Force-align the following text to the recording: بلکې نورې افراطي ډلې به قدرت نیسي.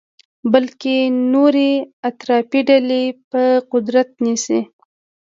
بلکې 0.51 0.95
نورې 1.33 1.71
افراطي 2.09 2.61
ډلې 2.69 3.03
به 3.29 3.43
قدرت 3.71 4.09
نیسي. 4.25 4.59